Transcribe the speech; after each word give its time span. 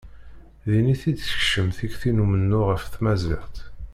Din 0.69 0.85
i 0.93 0.95
t-id-tekcem 1.01 1.67
tikti 1.77 2.11
n 2.11 2.23
umennuɣ 2.23 2.65
ɣef 2.69 2.83
tmaziɣt. 2.87 3.55